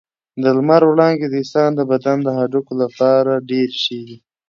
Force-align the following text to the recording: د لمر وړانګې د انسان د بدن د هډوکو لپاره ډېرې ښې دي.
د 0.41 0.43
لمر 0.57 0.81
وړانګې 0.87 1.27
د 1.29 1.33
انسان 1.41 1.69
د 1.75 1.81
بدن 1.91 2.17
د 2.23 2.27
هډوکو 2.37 2.73
لپاره 2.83 3.31
ډېرې 3.49 3.77
ښې 3.83 3.99
دي. 4.07 4.17